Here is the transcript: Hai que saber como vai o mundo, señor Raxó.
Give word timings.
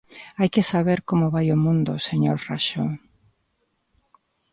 Hai 0.39 0.49
que 0.53 0.67
saber 0.71 0.99
como 1.09 1.27
vai 1.35 1.47
o 1.55 1.61
mundo, 1.65 1.93
señor 2.09 2.37
Raxó. 2.47 2.85